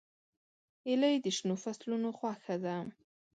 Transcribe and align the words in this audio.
هیلۍ 0.85 1.15
د 1.23 1.27
شنو 1.37 1.55
فصلونو 1.63 2.09
خوښه 2.17 2.55
ده 2.65 2.75